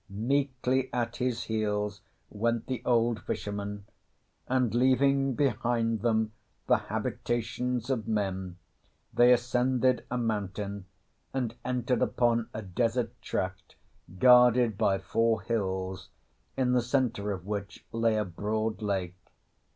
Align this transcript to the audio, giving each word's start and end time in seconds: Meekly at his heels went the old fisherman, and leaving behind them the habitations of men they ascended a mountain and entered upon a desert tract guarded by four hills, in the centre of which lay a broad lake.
Meekly 0.09 0.91
at 0.91 1.17
his 1.17 1.43
heels 1.43 2.01
went 2.31 2.65
the 2.65 2.81
old 2.85 3.21
fisherman, 3.21 3.85
and 4.47 4.73
leaving 4.73 5.35
behind 5.35 6.01
them 6.01 6.31
the 6.65 6.77
habitations 6.77 7.87
of 7.87 8.07
men 8.07 8.57
they 9.13 9.31
ascended 9.31 10.03
a 10.09 10.17
mountain 10.17 10.85
and 11.35 11.53
entered 11.63 12.01
upon 12.01 12.49
a 12.51 12.63
desert 12.63 13.13
tract 13.21 13.75
guarded 14.17 14.75
by 14.75 14.97
four 14.97 15.43
hills, 15.43 16.09
in 16.57 16.71
the 16.71 16.81
centre 16.81 17.31
of 17.31 17.45
which 17.45 17.85
lay 17.91 18.15
a 18.15 18.25
broad 18.25 18.81
lake. 18.81 19.13